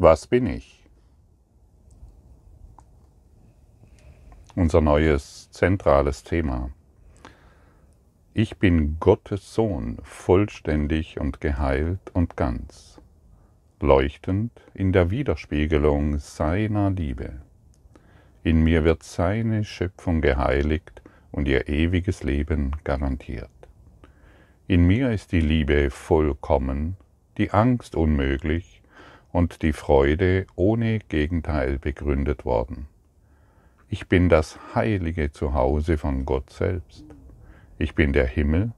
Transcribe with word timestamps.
Was 0.00 0.28
bin 0.28 0.46
ich? 0.46 0.84
Unser 4.54 4.80
neues 4.80 5.50
zentrales 5.50 6.22
Thema. 6.22 6.70
Ich 8.32 8.58
bin 8.58 9.00
Gottes 9.00 9.52
Sohn, 9.54 9.98
vollständig 10.04 11.18
und 11.18 11.40
geheilt 11.40 12.12
und 12.12 12.36
ganz, 12.36 13.00
leuchtend 13.80 14.52
in 14.72 14.92
der 14.92 15.10
Widerspiegelung 15.10 16.18
seiner 16.18 16.90
Liebe. 16.90 17.42
In 18.44 18.62
mir 18.62 18.84
wird 18.84 19.02
seine 19.02 19.64
Schöpfung 19.64 20.20
geheiligt 20.20 21.02
und 21.32 21.48
ihr 21.48 21.68
ewiges 21.68 22.22
Leben 22.22 22.70
garantiert. 22.84 23.50
In 24.68 24.86
mir 24.86 25.10
ist 25.10 25.32
die 25.32 25.40
Liebe 25.40 25.90
vollkommen, 25.90 26.96
die 27.36 27.50
Angst 27.50 27.96
unmöglich 27.96 28.77
und 29.32 29.62
die 29.62 29.72
Freude 29.72 30.46
ohne 30.56 30.98
Gegenteil 31.00 31.78
begründet 31.78 32.44
worden. 32.44 32.86
Ich 33.88 34.08
bin 34.08 34.28
das 34.28 34.58
heilige 34.74 35.32
Zuhause 35.32 35.96
von 35.98 36.24
Gott 36.24 36.50
selbst. 36.50 37.04
Ich 37.78 37.94
bin 37.94 38.12
der 38.12 38.26
Himmel, 38.26 38.72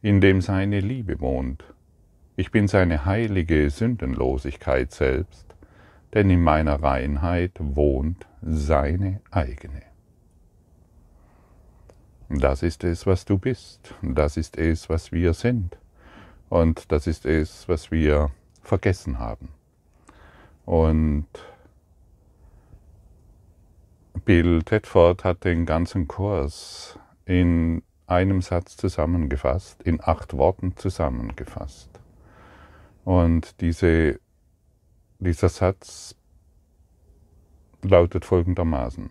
in 0.00 0.20
dem 0.20 0.40
seine 0.40 0.80
Liebe 0.80 1.20
wohnt. 1.20 1.64
Ich 2.36 2.50
bin 2.50 2.68
seine 2.68 3.04
heilige 3.04 3.68
Sündenlosigkeit 3.68 4.92
selbst, 4.92 5.46
denn 6.14 6.30
in 6.30 6.42
meiner 6.42 6.82
Reinheit 6.82 7.52
wohnt 7.58 8.26
seine 8.40 9.20
eigene. 9.30 9.82
Das 12.28 12.62
ist 12.62 12.84
es, 12.84 13.06
was 13.06 13.24
du 13.24 13.38
bist. 13.38 13.94
Das 14.02 14.36
ist 14.36 14.56
es, 14.56 14.88
was 14.88 15.12
wir 15.12 15.34
sind. 15.34 15.78
Und 16.48 16.92
das 16.92 17.06
ist 17.06 17.26
es, 17.26 17.68
was 17.68 17.90
wir 17.90 18.30
vergessen 18.62 19.18
haben. 19.18 19.48
Und 20.68 21.28
Bill 24.26 24.62
Tedford 24.64 25.24
hat 25.24 25.44
den 25.44 25.64
ganzen 25.64 26.06
Kurs 26.08 26.98
in 27.24 27.82
einem 28.06 28.42
Satz 28.42 28.76
zusammengefasst, 28.76 29.82
in 29.82 29.98
acht 30.02 30.36
Worten 30.36 30.76
zusammengefasst. 30.76 31.88
Und 33.06 33.62
diese, 33.62 34.20
dieser 35.18 35.48
Satz 35.48 36.14
lautet 37.80 38.26
folgendermaßen. 38.26 39.08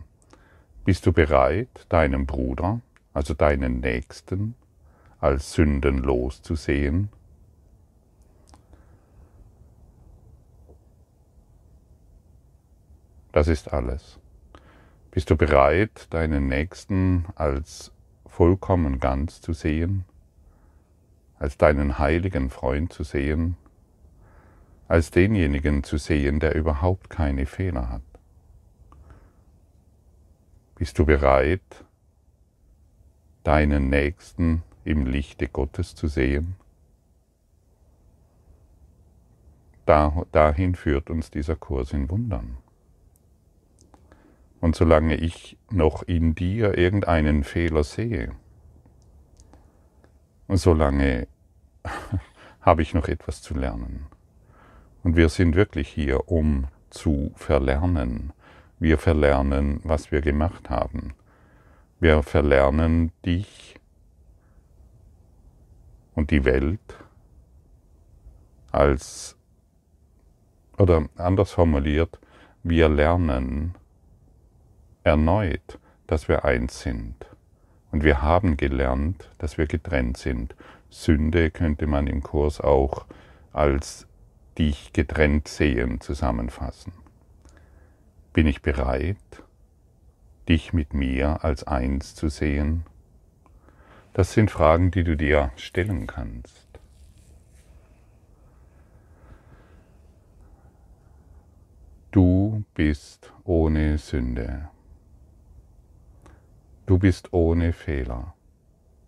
Bist 0.85 1.07
du 1.07 1.11
bereit, 1.11 1.87
deinem 1.89 2.27
Bruder 2.27 2.81
also 3.15 3.33
deinen 3.33 3.79
Nächsten, 3.79 4.53
als 5.19 5.53
sündenlos 5.53 6.43
zu 6.43 6.53
sehen? 6.53 7.09
Das 13.37 13.47
ist 13.47 13.71
alles. 13.71 14.17
Bist 15.11 15.29
du 15.29 15.37
bereit, 15.37 16.07
deinen 16.09 16.47
Nächsten 16.47 17.27
als 17.35 17.91
vollkommen 18.25 18.99
ganz 18.99 19.41
zu 19.41 19.53
sehen, 19.53 20.05
als 21.37 21.55
deinen 21.55 21.99
heiligen 21.99 22.49
Freund 22.49 22.91
zu 22.91 23.03
sehen, 23.03 23.55
als 24.87 25.11
denjenigen 25.11 25.83
zu 25.83 25.99
sehen, 25.99 26.39
der 26.39 26.55
überhaupt 26.55 27.11
keine 27.11 27.45
Fehler 27.45 27.91
hat? 27.91 28.01
Bist 30.73 30.97
du 30.97 31.05
bereit, 31.05 31.85
deinen 33.43 33.87
Nächsten 33.91 34.63
im 34.83 35.05
Lichte 35.05 35.47
Gottes 35.47 35.93
zu 35.93 36.07
sehen? 36.07 36.55
dahin 39.85 40.73
führt 40.73 41.11
uns 41.11 41.29
dieser 41.29 41.55
Kurs 41.55 41.93
in 41.93 42.09
Wundern. 42.09 42.57
Und 44.67 44.75
solange 44.75 45.15
ich 45.15 45.57
noch 45.71 46.03
in 46.03 46.35
dir 46.35 46.77
irgendeinen 46.77 47.45
Fehler 47.45 47.85
sehe, 47.85 48.33
solange 50.49 51.29
habe 52.59 52.81
ich 52.81 52.93
noch 52.93 53.07
etwas 53.07 53.41
zu 53.41 53.53
lernen. 53.53 54.07
Und 55.03 55.15
wir 55.15 55.29
sind 55.29 55.55
wirklich 55.55 55.87
hier, 55.87 56.29
um 56.29 56.67
zu 56.89 57.31
verlernen. 57.35 58.33
Wir 58.77 58.97
verlernen, 58.97 59.79
was 59.85 60.11
wir 60.11 60.19
gemacht 60.19 60.69
haben. 60.69 61.13
Wir 62.01 62.21
verlernen 62.21 63.13
dich 63.25 63.79
und 66.13 66.29
die 66.29 66.43
Welt 66.43 66.97
als, 68.73 69.37
oder 70.77 71.07
anders 71.15 71.51
formuliert, 71.53 72.19
wir 72.63 72.89
lernen 72.89 73.73
erneut, 75.07 75.79
dass 76.05 76.27
wir 76.27 76.45
eins 76.45 76.81
sind. 76.81 77.15
Und 77.91 78.03
wir 78.03 78.21
haben 78.21 78.57
gelernt, 78.57 79.31
dass 79.37 79.57
wir 79.57 79.65
getrennt 79.65 80.17
sind. 80.17 80.55
Sünde 80.89 81.49
könnte 81.49 81.87
man 81.87 82.07
im 82.07 82.21
Kurs 82.21 82.59
auch 82.59 83.05
als 83.53 84.05
dich 84.57 84.91
getrennt 84.91 85.47
sehen 85.47 86.01
zusammenfassen. 86.01 86.91
Bin 88.33 88.47
ich 88.47 88.61
bereit, 88.61 89.17
dich 90.49 90.73
mit 90.73 90.93
mir 90.93 91.43
als 91.43 91.65
eins 91.65 92.13
zu 92.13 92.27
sehen? 92.27 92.83
Das 94.13 94.33
sind 94.33 94.51
Fragen, 94.51 94.91
die 94.91 95.03
du 95.03 95.15
dir 95.15 95.51
stellen 95.55 96.05
kannst. 96.05 96.67
Du 102.11 102.63
bist 102.73 103.31
ohne 103.43 103.97
Sünde. 103.97 104.69
Du 106.87 106.97
bist 106.97 107.33
ohne 107.33 107.73
Fehler. 107.73 108.33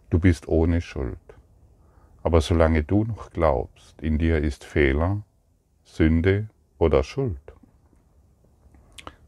Du 0.09 0.19
bist 0.19 0.49
ohne 0.49 0.81
Schuld. 0.81 1.17
Aber 2.23 2.41
solange 2.41 2.83
du 2.83 3.05
noch 3.05 3.31
glaubst, 3.31 4.01
in 4.01 4.17
dir 4.17 4.39
ist 4.39 4.65
Fehler, 4.65 5.23
Sünde 5.85 6.49
oder 6.77 7.03
Schuld, 7.03 7.39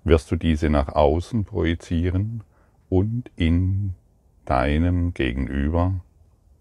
wirst 0.03 0.29
du 0.31 0.35
diese 0.35 0.69
nach 0.69 0.89
außen 0.89 1.45
projizieren 1.45 2.43
und 2.89 3.31
in 3.37 3.93
deinem 4.43 5.13
Gegenüber 5.13 6.01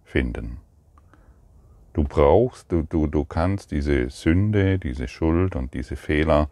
finden. 0.04 0.58
Du 1.92 2.04
brauchst, 2.04 2.70
du, 2.70 2.82
du, 2.82 3.08
du 3.08 3.24
kannst 3.24 3.72
diese 3.72 4.10
Sünde, 4.10 4.78
diese 4.78 5.08
Schuld 5.08 5.56
und 5.56 5.74
diese 5.74 5.96
Fehler, 5.96 6.48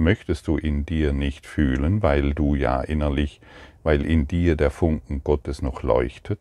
möchtest 0.00 0.48
du 0.48 0.56
in 0.56 0.84
dir 0.84 1.12
nicht 1.12 1.46
fühlen, 1.46 2.02
weil 2.02 2.34
du 2.34 2.56
ja 2.56 2.80
innerlich, 2.80 3.40
weil 3.82 4.04
in 4.04 4.26
dir 4.26 4.56
der 4.56 4.70
Funken 4.70 5.22
Gottes 5.22 5.62
noch 5.62 5.82
leuchtet, 5.82 6.40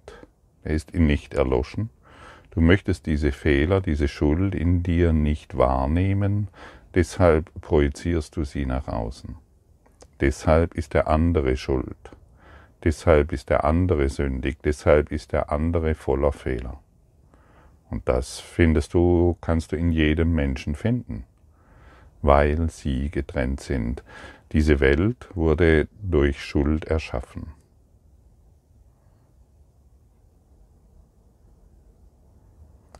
er 0.63 0.73
ist 0.73 0.93
nicht 0.93 1.35
erloschen. 1.35 1.89
Du 2.51 2.61
möchtest 2.61 3.05
diese 3.05 3.31
Fehler, 3.31 3.81
diese 3.81 4.07
Schuld 4.07 4.55
in 4.55 4.81
dir 4.81 5.13
nicht 5.13 5.57
wahrnehmen, 5.57 6.47
deshalb 6.95 7.49
projizierst 7.61 8.35
du 8.35 8.43
sie 8.43 8.65
nach 8.65 8.87
außen. 8.87 9.35
Deshalb 10.19 10.73
ist 10.73 10.93
der 10.93 11.07
andere 11.07 11.55
schuld. 11.55 11.97
Deshalb 12.83 13.31
ist 13.31 13.49
der 13.49 13.63
andere 13.65 14.09
sündig. 14.09 14.57
Deshalb 14.63 15.11
ist 15.11 15.31
der 15.31 15.51
andere 15.51 15.95
voller 15.95 16.31
Fehler. 16.31 16.79
Und 17.89 18.07
das 18.07 18.39
findest 18.39 18.93
du, 18.93 19.37
kannst 19.41 19.71
du 19.71 19.75
in 19.75 19.91
jedem 19.91 20.33
Menschen 20.33 20.75
finden, 20.75 21.25
weil 22.21 22.69
sie 22.69 23.09
getrennt 23.09 23.61
sind. 23.61 24.03
Diese 24.51 24.79
Welt 24.79 25.29
wurde 25.35 25.87
durch 26.01 26.43
Schuld 26.43 26.85
erschaffen. 26.85 27.53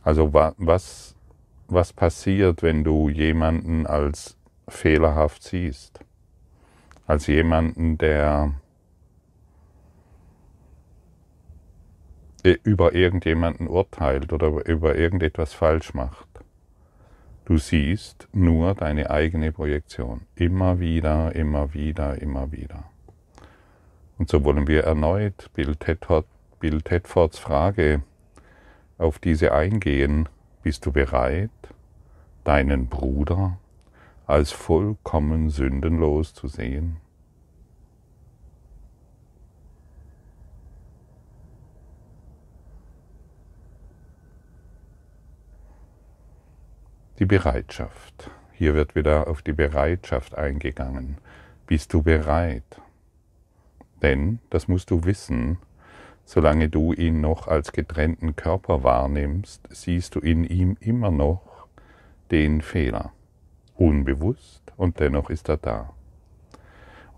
Also 0.02 0.32
was, 0.32 1.14
was 1.68 1.92
passiert, 1.92 2.62
wenn 2.62 2.84
du 2.84 3.08
jemanden 3.08 3.86
als 3.86 4.36
fehlerhaft 4.68 5.42
siehst? 5.42 6.00
als 7.10 7.26
jemanden, 7.26 7.98
der 7.98 8.54
über 12.62 12.94
irgendjemanden 12.94 13.66
urteilt 13.66 14.32
oder 14.32 14.64
über 14.66 14.94
irgendetwas 14.94 15.52
falsch 15.52 15.92
macht. 15.92 16.29
Du 17.50 17.58
siehst 17.58 18.28
nur 18.32 18.76
deine 18.76 19.10
eigene 19.10 19.50
Projektion. 19.50 20.20
Immer 20.36 20.78
wieder, 20.78 21.34
immer 21.34 21.74
wieder, 21.74 22.22
immer 22.22 22.52
wieder. 22.52 22.84
Und 24.18 24.28
so 24.28 24.44
wollen 24.44 24.68
wir 24.68 24.84
erneut 24.84 25.50
Bill, 25.54 25.74
Tedford, 25.74 26.26
Bill 26.60 26.80
Tedfords 26.80 27.40
Frage 27.40 28.02
auf 28.98 29.18
diese 29.18 29.50
eingehen. 29.50 30.28
Bist 30.62 30.86
du 30.86 30.92
bereit, 30.92 31.50
deinen 32.44 32.86
Bruder 32.86 33.58
als 34.28 34.52
vollkommen 34.52 35.50
sündenlos 35.50 36.32
zu 36.32 36.46
sehen? 36.46 36.98
Die 47.20 47.26
Bereitschaft. 47.26 48.30
Hier 48.54 48.74
wird 48.74 48.94
wieder 48.94 49.28
auf 49.28 49.42
die 49.42 49.52
Bereitschaft 49.52 50.38
eingegangen. 50.38 51.18
Bist 51.66 51.92
du 51.92 52.02
bereit? 52.02 52.80
Denn, 54.00 54.38
das 54.48 54.68
musst 54.68 54.90
du 54.90 55.04
wissen, 55.04 55.58
solange 56.24 56.70
du 56.70 56.94
ihn 56.94 57.20
noch 57.20 57.46
als 57.46 57.72
getrennten 57.72 58.36
Körper 58.36 58.84
wahrnimmst, 58.84 59.68
siehst 59.68 60.14
du 60.14 60.20
in 60.20 60.44
ihm 60.44 60.78
immer 60.80 61.10
noch 61.10 61.66
den 62.30 62.62
Fehler. 62.62 63.12
Unbewusst 63.76 64.62
und 64.78 64.98
dennoch 64.98 65.28
ist 65.28 65.50
er 65.50 65.58
da. 65.58 65.92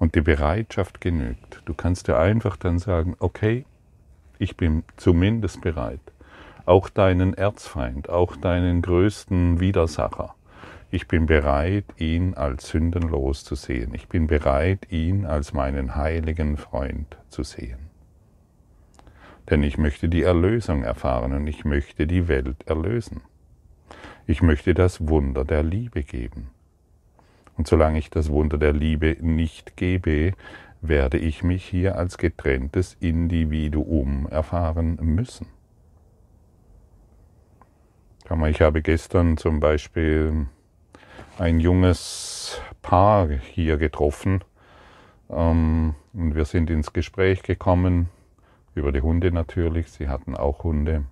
Und 0.00 0.16
die 0.16 0.20
Bereitschaft 0.20 1.00
genügt. 1.00 1.62
Du 1.64 1.74
kannst 1.74 2.08
dir 2.08 2.18
einfach 2.18 2.56
dann 2.56 2.80
sagen, 2.80 3.14
okay, 3.20 3.66
ich 4.40 4.56
bin 4.56 4.82
zumindest 4.96 5.60
bereit. 5.60 6.00
Auch 6.64 6.88
deinen 6.88 7.34
Erzfeind, 7.34 8.08
auch 8.08 8.36
deinen 8.36 8.82
größten 8.82 9.58
Widersacher. 9.58 10.34
Ich 10.90 11.08
bin 11.08 11.26
bereit, 11.26 11.86
ihn 11.96 12.34
als 12.34 12.68
sündenlos 12.68 13.44
zu 13.44 13.54
sehen. 13.54 13.94
Ich 13.94 14.08
bin 14.08 14.26
bereit, 14.26 14.86
ihn 14.90 15.24
als 15.24 15.52
meinen 15.52 15.96
heiligen 15.96 16.56
Freund 16.56 17.16
zu 17.30 17.42
sehen. 17.42 17.90
Denn 19.50 19.62
ich 19.64 19.76
möchte 19.76 20.08
die 20.08 20.22
Erlösung 20.22 20.84
erfahren 20.84 21.32
und 21.32 21.46
ich 21.46 21.64
möchte 21.64 22.06
die 22.06 22.28
Welt 22.28 22.62
erlösen. 22.66 23.22
Ich 24.26 24.40
möchte 24.40 24.72
das 24.74 25.08
Wunder 25.08 25.44
der 25.44 25.64
Liebe 25.64 26.04
geben. 26.04 26.50
Und 27.56 27.66
solange 27.66 27.98
ich 27.98 28.08
das 28.08 28.30
Wunder 28.30 28.56
der 28.56 28.72
Liebe 28.72 29.16
nicht 29.20 29.76
gebe, 29.76 30.32
werde 30.80 31.18
ich 31.18 31.42
mich 31.42 31.64
hier 31.64 31.96
als 31.96 32.18
getrenntes 32.18 32.96
Individuum 33.00 34.28
erfahren 34.30 34.98
müssen. 35.00 35.46
Ich 38.24 38.60
habe 38.62 38.80
gestern 38.82 39.36
zum 39.36 39.60
Beispiel 39.60 40.46
ein 41.38 41.60
junges 41.60 42.60
Paar 42.80 43.28
hier 43.28 43.76
getroffen 43.76 44.42
ähm, 45.28 45.94
und 46.14 46.34
wir 46.34 46.44
sind 46.46 46.70
ins 46.70 46.92
Gespräch 46.92 47.42
gekommen, 47.42 48.08
über 48.74 48.90
die 48.90 49.02
Hunde 49.02 49.32
natürlich, 49.32 49.90
sie 49.90 50.08
hatten 50.08 50.34
auch 50.34 50.64
Hunde, 50.64 51.04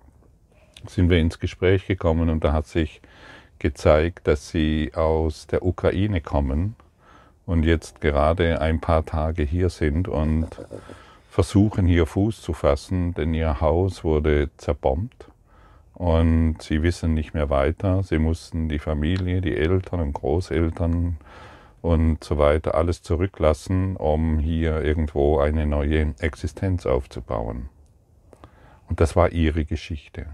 sind 0.87 1.09
wir 1.09 1.19
ins 1.19 1.37
Gespräch 1.37 1.85
gekommen 1.85 2.29
und 2.29 2.43
da 2.43 2.53
hat 2.53 2.65
sich 2.65 3.01
gezeigt, 3.59 4.27
dass 4.27 4.49
sie 4.49 4.91
aus 4.95 5.45
der 5.45 5.63
Ukraine 5.63 6.21
kommen 6.21 6.75
und 7.45 7.63
jetzt 7.63 8.01
gerade 8.01 8.61
ein 8.61 8.79
paar 8.79 9.05
Tage 9.05 9.43
hier 9.43 9.69
sind 9.69 10.07
und 10.07 10.47
versuchen 11.29 11.85
hier 11.85 12.07
Fuß 12.07 12.41
zu 12.41 12.53
fassen, 12.53 13.13
denn 13.13 13.33
ihr 13.33 13.61
Haus 13.61 14.03
wurde 14.03 14.49
zerbombt 14.57 15.30
und 15.93 16.61
sie 16.61 16.83
wissen 16.83 17.13
nicht 17.13 17.33
mehr 17.33 17.49
weiter. 17.49 18.03
Sie 18.03 18.17
mussten 18.17 18.69
die 18.69 18.79
Familie, 18.79 19.41
die 19.41 19.55
Eltern 19.55 19.99
und 19.99 20.13
Großeltern 20.13 21.17
und 21.81 22.23
so 22.23 22.37
weiter 22.37 22.75
alles 22.75 23.01
zurücklassen, 23.01 23.95
um 23.97 24.39
hier 24.39 24.81
irgendwo 24.83 25.39
eine 25.39 25.65
neue 25.65 26.13
Existenz 26.19 26.85
aufzubauen. 26.85 27.69
Und 28.87 28.99
das 28.99 29.15
war 29.15 29.31
ihre 29.31 29.65
Geschichte. 29.65 30.27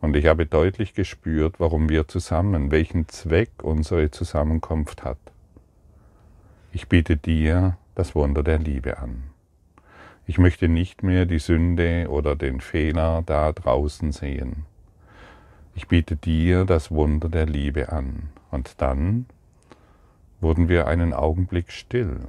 Und 0.00 0.14
ich 0.16 0.26
habe 0.26 0.46
deutlich 0.46 0.94
gespürt, 0.94 1.58
warum 1.58 1.88
wir 1.88 2.06
zusammen, 2.06 2.70
welchen 2.70 3.08
Zweck 3.08 3.50
unsere 3.62 4.10
Zusammenkunft 4.10 5.04
hat. 5.04 5.18
Ich 6.72 6.88
biete 6.88 7.16
dir 7.16 7.76
das 7.94 8.14
Wunder 8.14 8.42
der 8.42 8.58
Liebe 8.58 8.98
an. 8.98 9.24
Ich 10.28 10.36
möchte 10.36 10.68
nicht 10.68 11.02
mehr 11.02 11.24
die 11.24 11.38
Sünde 11.38 12.08
oder 12.10 12.36
den 12.36 12.60
Fehler 12.60 13.22
da 13.24 13.50
draußen 13.50 14.12
sehen. 14.12 14.66
Ich 15.74 15.88
biete 15.88 16.16
dir 16.16 16.66
das 16.66 16.90
Wunder 16.90 17.30
der 17.30 17.46
Liebe 17.46 17.90
an. 17.90 18.28
Und 18.50 18.82
dann 18.82 19.24
wurden 20.42 20.68
wir 20.68 20.86
einen 20.86 21.14
Augenblick 21.14 21.72
still. 21.72 22.20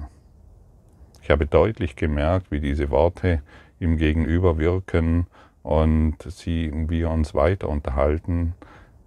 Ich 1.22 1.30
habe 1.30 1.46
deutlich 1.46 1.98
gemerkt, 1.98 2.52
wie 2.52 2.62
diese 2.62 2.90
Worte 2.90 3.42
im 3.82 3.98
Gegenüber 3.98 4.58
wirken 4.58 5.28
und 5.62 6.16
sie, 6.22 6.72
wir 6.74 7.10
uns 7.10 7.36
weiter 7.36 7.68
unterhalten, 7.68 8.54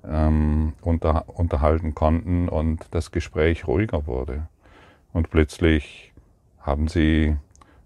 ähm, 0.06 0.75
unter, 0.83 1.31
unterhalten 1.31 1.95
konnten 1.95 2.47
und 2.47 2.85
das 2.91 3.11
Gespräch 3.11 3.67
ruhiger 3.67 4.06
wurde. 4.06 4.49
Und 5.15 5.31
plötzlich 5.31 6.12
haben 6.61 6.88
sie 6.88 7.37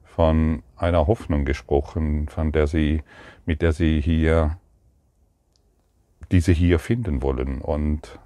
von 0.02 0.64
einer 0.76 1.06
Hoffnung 1.06 1.44
gesprochen, 1.44 2.28
von 2.28 2.52
der 2.52 2.67
sie, 2.67 3.02
mit 3.44 3.62
der 3.62 3.73
sie 3.73 4.00
hier, 4.00 4.58
diese 6.31 6.52
hier 6.52 6.78
finden 6.78 7.23
wollen 7.23 7.61
und 7.61 8.19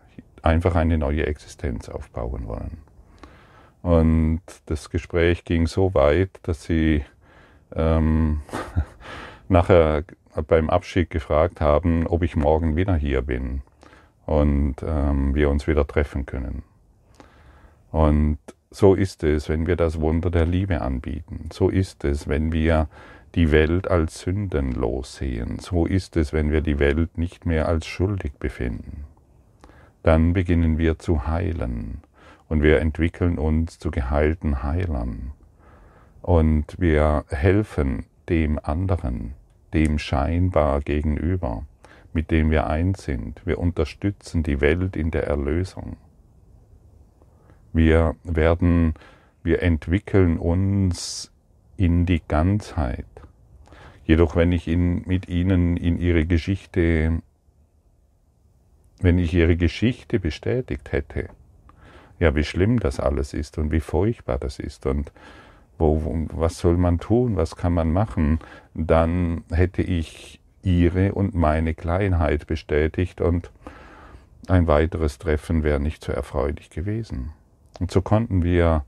einfach 0.43 0.75
eine 0.75 0.99
neue 0.99 1.27
Existenz 1.27 1.89
aufbauen 1.89 2.47
wollen. 2.47 2.79
Und 3.83 4.43
das 4.67 4.91
Gespräch 4.91 5.45
ging 5.45 5.67
so 5.67 5.95
weit, 5.95 6.31
dass 6.43 6.65
sie 6.65 7.05
ähm, 7.75 8.43
nachher 9.49 10.05
beim 10.47 10.71
Abschied 10.71 11.11
gefragt 11.11 11.61
haben, 11.61 12.07
ob 12.07 12.23
ich 12.23 12.37
morgen 12.37 12.77
wieder 12.77 12.95
hier 12.97 13.23
bin 13.23 13.63
und 14.27 14.77
ähm, 14.83 15.35
wir 15.35 15.51
uns 15.51 15.67
wieder 15.67 15.87
treffen 15.87 16.27
können. 16.27 16.63
Und 17.91 18.39
so 18.73 18.95
ist 18.95 19.25
es, 19.25 19.49
wenn 19.49 19.67
wir 19.67 19.77
das 19.77 20.01
Wunder 20.01 20.31
der 20.31 20.47
Liebe 20.47 20.81
anbieten. 20.81 21.49
So 21.53 21.69
ist 21.69 22.05
es, 22.05 22.29
wenn 22.29 22.53
wir 22.53 22.89
die 23.35 23.51
Welt 23.51 23.89
als 23.89 24.21
sündenlos 24.21 25.17
sehen. 25.17 25.59
So 25.59 25.87
ist 25.87 26.17
es, 26.17 26.33
wenn 26.33 26.51
wir 26.51 26.61
die 26.61 26.79
Welt 26.79 27.19
nicht 27.19 27.47
mehr 27.47 27.69
als 27.69 27.87
schuldig 27.87 28.35
befinden. 28.39 29.05
Dann 30.03 30.33
beginnen 30.33 30.79
wir 30.79 30.99
zu 30.99 31.27
heilen 31.27 32.03
und 32.49 32.63
wir 32.63 32.81
entwickeln 32.81 33.39
uns 33.39 33.79
zu 33.79 33.91
geheilten 33.91 34.63
Heilern. 34.63 35.33
Und 36.23 36.77
wir 36.79 37.25
helfen 37.29 38.07
dem 38.29 38.59
anderen, 38.63 39.35
dem 39.75 39.99
scheinbar 39.99 40.81
gegenüber, 40.81 41.65
mit 42.13 42.31
dem 42.31 42.51
wir 42.51 42.67
eins 42.69 43.05
sind. 43.05 43.43
Wir 43.45 43.59
unterstützen 43.59 44.43
die 44.43 44.61
Welt 44.61 44.97
in 44.97 45.11
der 45.11 45.27
Erlösung. 45.27 45.97
Wir 47.73 48.17
werden, 48.25 48.95
wir 49.43 49.63
entwickeln 49.63 50.39
uns 50.39 51.31
in 51.77 52.07
die 52.07 52.23
Ganzheit. 52.27 53.07
Jedoch 54.05 54.37
wenn 54.37 54.53
ich 54.53 54.67
in, 54.67 55.03
mit 55.07 55.29
ihnen 55.29 55.77
in 55.77 55.99
ihre 55.99 56.27
Geschichte, 56.27 57.23
wenn 59.01 59.19
ich 59.19 59.33
ihre 59.33 59.57
Geschichte 59.57 60.19
bestätigt 60.19 60.93
hätte, 60.93 61.29
ja, 62.19 62.35
wie 62.35 62.45
schlimm 62.45 62.81
das 62.81 63.01
alles 63.01 63.33
ist 63.33 63.57
und 63.57 63.73
wie 63.73 63.81
furchtbar 63.81 64.39
das 64.39 64.59
ist 64.59 64.85
und 64.85 65.11
wo, 65.79 66.27
was 66.33 66.59
soll 66.59 66.77
man 66.77 66.99
tun, 66.99 67.37
was 67.37 67.57
kann 67.57 67.73
man 67.73 67.93
machen, 67.93 68.41
dann 68.75 69.45
hätte 69.51 69.83
ich 69.83 70.41
ihre 70.63 71.15
und 71.15 71.35
meine 71.35 71.75
Kleinheit 71.75 72.47
bestätigt 72.47 73.21
und 73.21 73.51
ein 74.49 74.67
weiteres 74.67 75.19
Treffen 75.19 75.63
wäre 75.63 75.81
nicht 75.81 76.05
so 76.05 76.13
erfreulich 76.13 76.71
gewesen. 76.71 77.33
Und 77.81 77.91
so 77.91 78.03
konnten 78.03 78.45
wir 78.45 78.85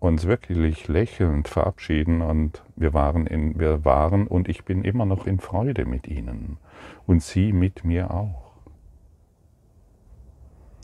uns 0.00 0.26
wirklich 0.26 0.88
lächelnd 0.88 1.48
verabschieden 1.48 2.20
und 2.20 2.62
wir 2.74 2.92
waren, 2.92 3.26
in, 3.26 3.58
wir 3.58 3.84
waren 3.84 4.26
und 4.26 4.48
ich 4.48 4.64
bin 4.64 4.84
immer 4.84 5.06
noch 5.06 5.26
in 5.26 5.38
Freude 5.40 5.86
mit 5.86 6.06
ihnen 6.06 6.58
und 7.06 7.22
sie 7.22 7.52
mit 7.52 7.84
mir 7.84 8.10
auch. 8.10 8.52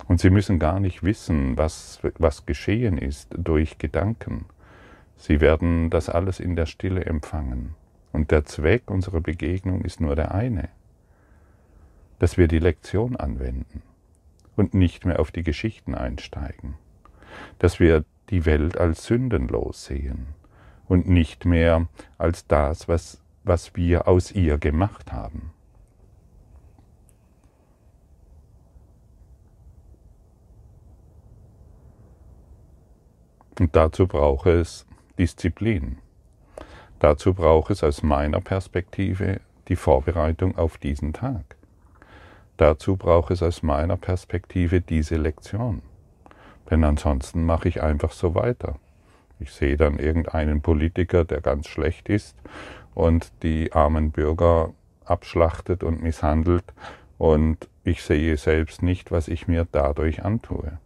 Und 0.09 0.21
sie 0.21 0.31
müssen 0.31 0.59
gar 0.59 0.81
nicht 0.81 1.03
wissen, 1.03 1.59
was, 1.59 2.01
was 2.19 2.47
geschehen 2.47 2.97
ist 2.97 3.29
durch 3.37 3.79
Gedanken. 3.79 4.47
Sie 5.17 5.41
werden 5.41 5.91
das 5.91 6.09
alles 6.09 6.41
in 6.41 6.57
der 6.57 6.67
Stille 6.67 7.05
empfangen. 7.05 7.75
Und 8.13 8.31
der 8.31 8.45
Zweck 8.45 8.91
unserer 8.91 9.21
Begegnung 9.21 9.83
ist 9.83 10.01
nur 10.01 10.17
der 10.17 10.35
eine, 10.35 10.69
dass 12.19 12.37
wir 12.39 12.49
die 12.49 12.59
Lektion 12.59 13.17
anwenden 13.17 13.83
und 14.57 14.75
nicht 14.75 15.05
mehr 15.05 15.19
auf 15.19 15.31
die 15.31 15.43
Geschichten 15.43 15.95
einsteigen 15.95 16.75
dass 17.59 17.81
wir 17.81 18.05
die 18.31 18.45
Welt 18.45 18.79
als 18.79 19.05
sündenlos 19.05 19.85
sehen 19.85 20.29
und 20.89 21.09
nicht 21.09 21.45
mehr 21.45 21.87
als 22.19 22.47
das, 22.47 22.89
was, 22.89 23.21
was 23.45 23.77
wir 23.77 24.09
aus 24.09 24.33
ihr 24.33 24.59
gemacht 24.59 25.13
haben. 25.13 25.53
Und 33.61 33.77
dazu 33.77 34.07
braucht 34.07 34.47
es 34.47 34.87
Disziplin. 35.19 35.99
Dazu 36.99 37.35
braucht 37.35 37.71
es 37.71 37.85
aus 37.85 38.03
meiner 38.03 38.41
Perspektive 38.41 39.41
die 39.69 39.77
Vorbereitung 39.77 40.57
auf 40.57 40.79
diesen 40.79 41.13
Tag. 41.13 41.57
Dazu 42.57 42.97
braucht 42.97 43.31
es 43.31 43.43
aus 43.43 43.63
meiner 43.63 43.97
Perspektive 43.97 44.81
diese 44.81 45.17
Lektion. 45.17 45.83
Denn 46.71 46.85
ansonsten 46.85 47.45
mache 47.45 47.69
ich 47.69 47.83
einfach 47.83 48.13
so 48.13 48.35
weiter. 48.35 48.77
Ich 49.41 49.53
sehe 49.53 49.77
dann 49.77 49.99
irgendeinen 49.99 50.61
Politiker, 50.61 51.25
der 51.25 51.41
ganz 51.41 51.69
schlecht 51.69 52.09
ist 52.09 52.37
und 52.95 53.33
die 53.43 53.73
armen 53.73 54.11
Bürger 54.11 54.73
abschlachtet 55.05 55.83
und 55.83 56.03
misshandelt 56.03 56.65
und 57.19 57.69
ich 57.85 58.03
sehe 58.03 58.37
selbst 58.37 58.83
nicht, 58.83 59.11
was 59.11 59.29
ich 59.29 59.49
mir 59.49 59.67
dadurch 59.71 60.25
antue. 60.25 60.79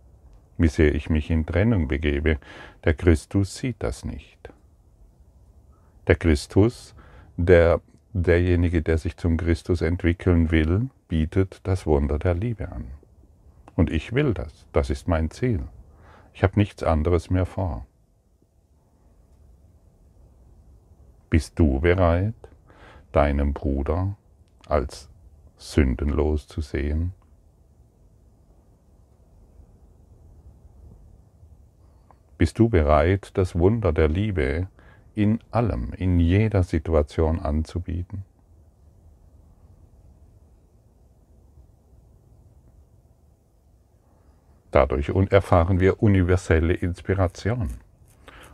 wie 0.58 0.68
sehr 0.68 0.94
ich 0.94 1.10
mich 1.10 1.30
in 1.30 1.44
Trennung 1.44 1.88
begebe. 1.88 2.38
Der 2.84 2.94
Christus 2.94 3.56
sieht 3.56 3.76
das 3.80 4.04
nicht. 4.04 4.38
Der 6.06 6.14
Christus, 6.14 6.94
der, 7.36 7.80
derjenige, 8.12 8.80
der 8.82 8.98
sich 8.98 9.16
zum 9.16 9.36
Christus 9.36 9.82
entwickeln 9.82 10.50
will, 10.50 10.88
bietet 11.08 11.60
das 11.64 11.86
Wunder 11.86 12.18
der 12.18 12.34
Liebe 12.34 12.70
an. 12.70 12.86
Und 13.76 13.90
ich 13.90 14.14
will 14.14 14.34
das. 14.34 14.66
Das 14.72 14.90
ist 14.90 15.06
mein 15.06 15.30
Ziel. 15.30 15.68
Ich 16.32 16.42
habe 16.42 16.58
nichts 16.58 16.82
anderes 16.82 17.30
mehr 17.30 17.46
vor. 17.46 17.86
Bist 21.30 21.58
du 21.58 21.80
bereit, 21.80 22.34
deinen 23.12 23.52
Bruder 23.52 24.16
als 24.66 25.08
sündenlos 25.56 26.48
zu 26.48 26.60
sehen? 26.62 27.12
Bist 32.38 32.58
du 32.58 32.68
bereit, 32.68 33.30
das 33.34 33.58
Wunder 33.58 33.92
der 33.92 34.08
Liebe 34.08 34.68
in 35.14 35.40
allem, 35.50 35.92
in 35.94 36.20
jeder 36.20 36.62
Situation 36.62 37.40
anzubieten? 37.40 38.24
Dadurch 44.76 45.10
erfahren 45.30 45.80
wir 45.80 46.02
universelle 46.02 46.74
Inspiration. 46.74 47.78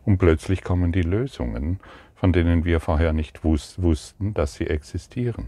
Und 0.04 0.18
plötzlich 0.18 0.62
kommen 0.62 0.92
die 0.92 1.02
Lösungen, 1.02 1.80
von 2.14 2.32
denen 2.32 2.64
wir 2.64 2.78
vorher 2.78 3.12
nicht 3.12 3.42
wussten, 3.42 4.32
dass 4.32 4.54
sie 4.54 4.68
existieren. 4.68 5.46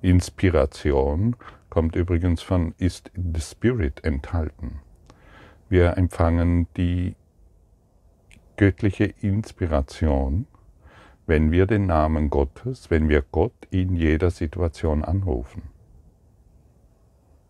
Inspiration 0.00 1.36
kommt 1.68 1.96
übrigens 1.96 2.40
von 2.40 2.74
ist 2.78 3.10
the 3.14 3.42
Spirit 3.42 4.02
enthalten. 4.04 4.80
Wir 5.68 5.98
empfangen 5.98 6.66
die 6.78 7.14
göttliche 8.56 9.12
Inspiration, 9.20 10.46
wenn 11.26 11.52
wir 11.52 11.66
den 11.66 11.84
Namen 11.84 12.30
Gottes, 12.30 12.90
wenn 12.90 13.10
wir 13.10 13.20
Gott 13.20 13.52
in 13.70 13.96
jeder 13.96 14.30
Situation 14.30 15.04
anrufen. 15.04 15.64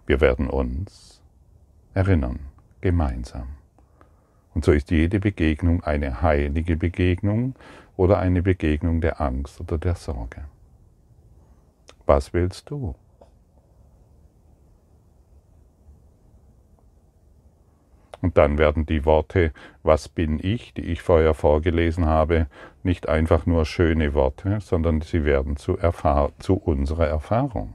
Wir 0.04 0.20
werden 0.20 0.50
uns 0.50 1.21
erinnern, 1.94 2.40
gemeinsam. 2.80 3.48
Und 4.54 4.64
so 4.64 4.72
ist 4.72 4.90
jede 4.90 5.20
Begegnung 5.20 5.82
eine 5.82 6.22
heilige 6.22 6.76
Begegnung 6.76 7.54
oder 7.96 8.18
eine 8.18 8.42
Begegnung 8.42 9.00
der 9.00 9.20
Angst 9.20 9.60
oder 9.60 9.78
der 9.78 9.94
Sorge. 9.94 10.44
Was 12.06 12.32
willst 12.32 12.68
du? 12.70 12.94
Und 18.20 18.38
dann 18.38 18.56
werden 18.56 18.86
die 18.86 19.04
Worte, 19.04 19.52
was 19.82 20.08
bin 20.08 20.38
ich, 20.40 20.74
die 20.74 20.82
ich 20.82 21.02
vorher 21.02 21.34
vorgelesen 21.34 22.06
habe, 22.06 22.46
nicht 22.84 23.08
einfach 23.08 23.46
nur 23.46 23.64
schöne 23.64 24.14
Worte, 24.14 24.60
sondern 24.60 25.00
sie 25.00 25.24
werden 25.24 25.56
zu, 25.56 25.76
zu 26.38 26.54
unserer 26.54 27.08
Erfahrung. 27.08 27.74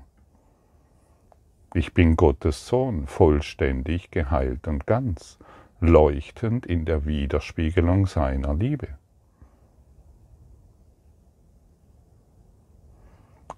Ich 1.77 1.93
bin 1.93 2.15
Gottes 2.15 2.65
Sohn, 2.65 3.05
vollständig, 3.05 4.09
geheilt 4.09 4.67
und 4.67 4.87
ganz, 4.87 5.37
leuchtend 5.79 6.65
in 6.65 6.85
der 6.85 7.05
Widerspiegelung 7.05 8.07
seiner 8.07 8.55
Liebe. 8.55 8.87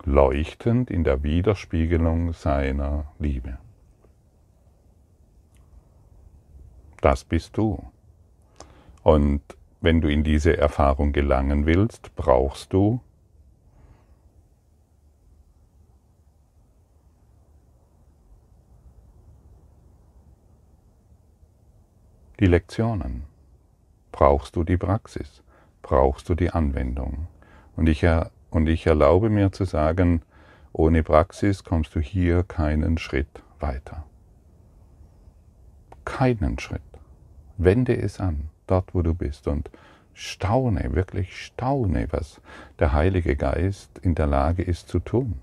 Leuchtend 0.04 0.92
in 0.92 1.06
der 1.06 1.24
Widerspiegelung 1.24 2.34
seiner 2.34 3.06
Liebe. 3.20 3.58
Das 7.00 7.24
bist 7.24 7.56
du. 7.56 7.90
Und 9.02 9.42
wenn 9.80 10.02
du 10.02 10.10
in 10.10 10.26
diese 10.26 10.58
Erfahrung 10.58 11.14
gelangen 11.14 11.66
willst, 11.66 12.14
brauchst 12.18 12.74
du 12.74 13.00
die 22.40 22.46
Lektionen, 22.46 23.24
brauchst 24.12 24.56
du 24.56 24.64
die 24.64 24.78
Praxis, 24.78 25.44
brauchst 25.82 26.30
du 26.30 26.36
die 26.36 26.52
Anwendung. 26.52 27.28
Und 27.76 27.90
ich, 27.90 28.06
und 28.50 28.68
ich 28.68 28.88
erlaube 28.88 29.30
mir 29.30 29.52
zu 29.52 29.66
sagen, 29.66 30.22
ohne 30.72 31.04
Praxis 31.04 31.64
kommst 31.64 31.96
du 31.96 32.00
hier 32.00 32.44
keinen 32.44 32.98
Schritt 32.98 33.44
weiter. 33.60 34.06
Keinen 36.06 36.60
Schritt. 36.60 36.82
Wende 37.58 37.98
es 37.98 38.20
an, 38.20 38.50
dort 38.68 38.96
wo 38.96 39.02
du 39.02 39.14
bist 39.14 39.48
und 39.48 39.70
staune, 40.14 40.96
wirklich 40.96 41.46
staune, 41.46 42.08
was 42.12 42.42
der 42.80 42.94
Heilige 42.94 43.36
Geist 43.36 43.98
in 44.00 44.16
der 44.16 44.28
Lage 44.28 44.64
ist 44.64 44.88
zu 44.88 45.00
tun. 45.00 45.40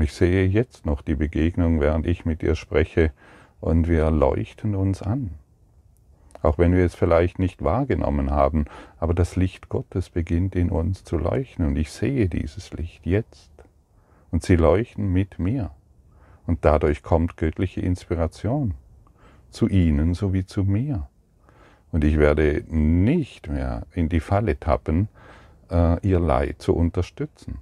Ich 0.00 0.12
sehe 0.12 0.46
jetzt 0.46 0.86
noch 0.86 1.02
die 1.02 1.14
Begegnung, 1.14 1.80
während 1.80 2.06
ich 2.06 2.24
mit 2.24 2.42
dir 2.42 2.54
spreche, 2.54 3.12
und 3.60 3.88
wir 3.88 4.10
leuchten 4.10 4.74
uns 4.74 5.02
an. 5.02 5.32
Auch 6.42 6.58
wenn 6.58 6.74
wir 6.74 6.84
es 6.84 6.94
vielleicht 6.94 7.38
nicht 7.38 7.64
wahrgenommen 7.64 8.30
haben, 8.30 8.66
aber 8.98 9.12
das 9.12 9.34
Licht 9.34 9.68
Gottes 9.68 10.10
beginnt 10.10 10.54
in 10.54 10.70
uns 10.70 11.02
zu 11.02 11.18
leuchten 11.18 11.66
und 11.66 11.76
ich 11.76 11.90
sehe 11.90 12.28
dieses 12.28 12.72
Licht 12.72 13.06
jetzt. 13.06 13.50
Und 14.30 14.44
sie 14.44 14.56
leuchten 14.56 15.12
mit 15.12 15.38
mir. 15.38 15.72
Und 16.46 16.64
dadurch 16.64 17.02
kommt 17.02 17.36
göttliche 17.36 17.80
Inspiration 17.80 18.74
zu 19.50 19.68
ihnen 19.68 20.14
sowie 20.14 20.46
zu 20.46 20.62
mir. 20.62 21.08
Und 21.90 22.04
ich 22.04 22.18
werde 22.18 22.62
nicht 22.68 23.48
mehr 23.48 23.86
in 23.92 24.08
die 24.08 24.20
Falle 24.20 24.60
tappen, 24.60 25.08
äh, 25.70 26.06
ihr 26.06 26.20
Leid 26.20 26.62
zu 26.62 26.74
unterstützen. 26.74 27.58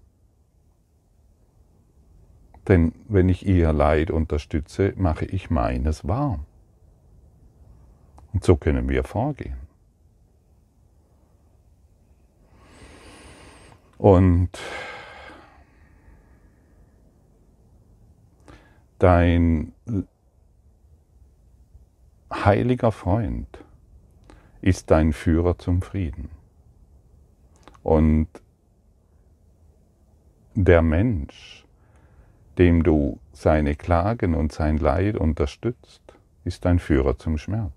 Denn 2.68 2.92
wenn 3.08 3.28
ich 3.28 3.46
ihr 3.46 3.73
Leid 3.73 4.11
unterstütze, 4.11 4.92
mache 4.96 5.25
ich 5.25 5.50
meines 5.50 6.06
wahr. 6.06 6.40
Und 8.32 8.44
so 8.44 8.56
können 8.56 8.88
wir 8.88 9.04
vorgehen. 9.04 9.56
Und 13.99 14.50
dein 18.99 19.73
heiliger 22.32 22.92
Freund 22.92 23.46
ist 24.61 24.90
dein 24.90 25.12
Führer 25.12 25.58
zum 25.58 25.80
Frieden. 25.82 26.30
Und 27.82 28.28
der 30.54 30.82
Mensch, 30.82 31.65
dem 32.59 32.83
du 32.83 33.19
seine 33.33 33.75
Klagen 33.75 34.35
und 34.35 34.53
sein 34.53 34.79
Leid 34.79 35.17
unterstützt, 35.17 36.03
ist 36.45 36.65
dein 36.65 36.79
Führer 36.79 37.19
zum 37.19 37.39
Schmerz. 37.39 37.73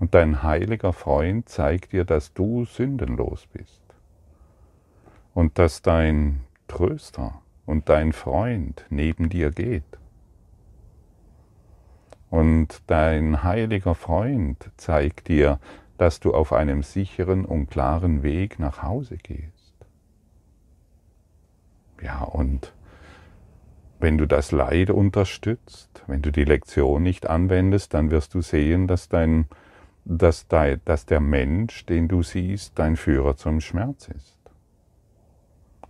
Und 0.00 0.14
dein 0.14 0.42
heiliger 0.42 0.92
Freund 0.92 1.48
zeigt 1.48 1.92
dir, 1.92 2.04
dass 2.04 2.32
du 2.32 2.64
sündenlos 2.64 3.46
bist 3.52 3.82
und 5.34 5.58
dass 5.58 5.82
dein 5.82 6.40
Tröster 6.68 7.42
und 7.66 7.88
dein 7.88 8.12
Freund 8.12 8.84
neben 8.90 9.28
dir 9.28 9.50
geht. 9.50 9.84
Und 12.30 12.82
dein 12.86 13.42
heiliger 13.42 13.94
Freund 13.94 14.70
zeigt 14.76 15.28
dir, 15.28 15.58
dass 15.96 16.20
du 16.20 16.32
auf 16.32 16.52
einem 16.52 16.82
sicheren 16.82 17.44
und 17.44 17.70
klaren 17.70 18.22
Weg 18.22 18.58
nach 18.58 18.82
Hause 18.82 19.16
gehst. 19.16 19.74
Ja, 22.00 22.22
und 22.22 22.72
wenn 24.00 24.18
du 24.18 24.26
das 24.26 24.52
Leid 24.52 24.90
unterstützt, 24.90 26.02
wenn 26.06 26.22
du 26.22 26.30
die 26.30 26.44
Lektion 26.44 27.02
nicht 27.02 27.28
anwendest, 27.28 27.94
dann 27.94 28.10
wirst 28.10 28.34
du 28.34 28.40
sehen, 28.40 28.86
dass, 28.86 29.08
dein, 29.08 29.46
dass, 30.04 30.46
dein, 30.46 30.80
dass 30.84 31.06
der 31.06 31.20
Mensch, 31.20 31.84
den 31.86 32.08
du 32.08 32.22
siehst, 32.22 32.78
dein 32.78 32.96
Führer 32.96 33.36
zum 33.36 33.60
Schmerz 33.60 34.08
ist. 34.08 34.38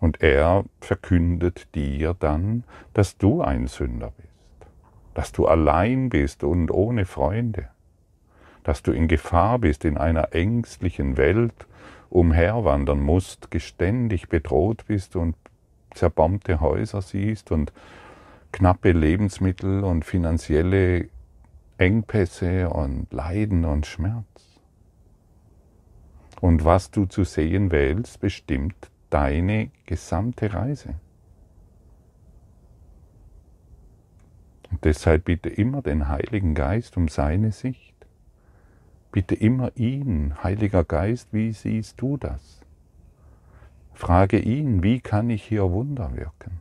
Und 0.00 0.22
er 0.22 0.64
verkündet 0.80 1.74
dir 1.74 2.14
dann, 2.18 2.64
dass 2.94 3.18
du 3.18 3.42
ein 3.42 3.66
Sünder 3.66 4.12
bist, 4.16 4.70
dass 5.14 5.32
du 5.32 5.46
allein 5.46 6.08
bist 6.08 6.44
und 6.44 6.70
ohne 6.70 7.04
Freunde, 7.04 7.68
dass 8.62 8.82
du 8.82 8.92
in 8.92 9.08
Gefahr 9.08 9.58
bist, 9.58 9.84
in 9.84 9.98
einer 9.98 10.34
ängstlichen 10.34 11.16
Welt 11.16 11.66
umherwandern 12.10 13.00
musst, 13.00 13.50
geständig 13.50 14.28
bedroht 14.28 14.84
bist 14.86 15.16
und 15.16 15.34
zerbombte 15.95 16.61
Häuser 16.61 17.02
siehst 17.02 17.50
und 17.50 17.73
knappe 18.52 18.92
Lebensmittel 18.92 19.85
und 19.85 20.04
finanzielle 20.04 21.09
Engpässe 21.78 22.71
und 22.71 23.12
Leiden 23.12 23.64
und 23.64 23.87
Schmerz. 23.87 24.25
Und 26.40 26.64
was 26.64 26.90
du 26.90 27.07
zu 27.07 27.25
sehen 27.25 27.71
wählst, 27.71 28.21
bestimmt 28.21 28.90
deine 29.11 29.71
gesamte 29.87 30.52
Reise. 30.52 30.95
Und 34.71 34.85
deshalb 34.85 35.25
bitte 35.25 35.49
immer 35.49 35.83
den 35.83 36.09
Heiligen 36.09 36.54
Geist 36.54 36.97
um 36.97 37.09
seine 37.09 37.52
Sicht. 37.52 37.95
Bitte 39.11 39.35
immer 39.35 39.73
ihn, 39.76 40.42
Heiliger 40.42 40.85
Geist, 40.85 41.33
wie 41.33 41.52
siehst 41.52 42.00
du 42.00 42.16
das? 42.16 42.57
Frage 43.99 44.38
ihn, 44.38 44.85
wie 44.85 45.00
kann 45.00 45.28
ich 45.28 45.43
hier 45.43 45.73
Wunder 45.73 46.14
wirken? 46.14 46.61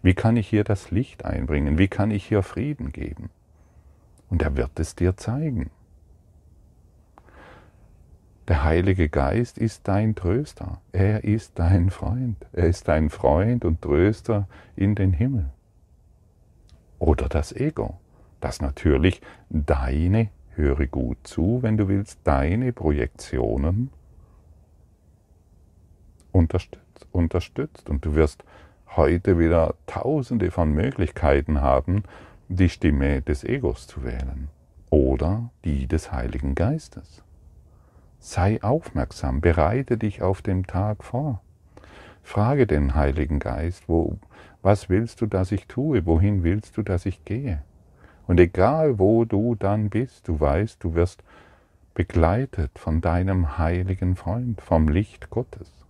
Wie 0.00 0.14
kann 0.14 0.38
ich 0.38 0.48
hier 0.48 0.64
das 0.64 0.90
Licht 0.90 1.22
einbringen? 1.26 1.76
Wie 1.76 1.88
kann 1.88 2.10
ich 2.10 2.24
hier 2.24 2.42
Frieden 2.42 2.90
geben? 2.90 3.28
Und 4.30 4.40
er 4.40 4.56
wird 4.56 4.80
es 4.80 4.94
dir 4.94 5.14
zeigen. 5.18 5.68
Der 8.48 8.64
Heilige 8.64 9.10
Geist 9.10 9.58
ist 9.58 9.86
dein 9.86 10.14
Tröster. 10.14 10.80
Er 10.92 11.22
ist 11.24 11.58
dein 11.58 11.90
Freund. 11.90 12.38
Er 12.54 12.68
ist 12.68 12.88
dein 12.88 13.10
Freund 13.10 13.66
und 13.66 13.82
Tröster 13.82 14.48
in 14.74 14.94
den 14.94 15.12
Himmel. 15.12 15.50
Oder 16.98 17.28
das 17.28 17.52
Ego, 17.52 17.98
das 18.40 18.62
natürlich 18.62 19.20
deine, 19.50 20.30
höre 20.54 20.86
gut 20.86 21.18
zu, 21.24 21.58
wenn 21.60 21.76
du 21.76 21.88
willst, 21.88 22.20
deine 22.24 22.72
Projektionen 22.72 23.90
unterstützt. 26.34 27.06
unterstützt. 27.12 27.88
Und 27.88 28.04
du 28.04 28.14
wirst 28.14 28.44
heute 28.96 29.38
wieder 29.38 29.74
tausende 29.86 30.50
von 30.50 30.72
Möglichkeiten 30.72 31.60
haben, 31.60 32.02
die 32.48 32.68
Stimme 32.68 33.22
des 33.22 33.44
Egos 33.44 33.86
zu 33.86 34.04
wählen 34.04 34.48
oder 34.90 35.50
die 35.64 35.86
des 35.86 36.12
Heiligen 36.12 36.54
Geistes. 36.54 37.22
Sei 38.18 38.62
aufmerksam, 38.62 39.40
bereite 39.40 39.96
dich 39.96 40.22
auf 40.22 40.42
den 40.42 40.64
Tag 40.64 41.04
vor. 41.04 41.40
Frage 42.22 42.66
den 42.66 42.94
Heiligen 42.94 43.38
Geist, 43.38 43.88
wo, 43.88 44.18
was 44.62 44.88
willst 44.88 45.20
du, 45.20 45.26
dass 45.26 45.52
ich 45.52 45.66
tue? 45.66 46.06
Wohin 46.06 46.42
willst 46.42 46.76
du, 46.76 46.82
dass 46.82 47.06
ich 47.06 47.24
gehe? 47.24 47.62
Und 48.26 48.40
egal 48.40 48.98
wo 48.98 49.24
du 49.24 49.54
dann 49.54 49.90
bist, 49.90 50.28
du 50.28 50.40
weißt, 50.40 50.82
du 50.82 50.94
wirst 50.94 51.22
begleitet 51.94 52.78
von 52.78 53.00
deinem 53.00 53.58
heiligen 53.58 54.16
Freund, 54.16 54.60
vom 54.62 54.88
Licht 54.88 55.28
Gottes. 55.30 55.83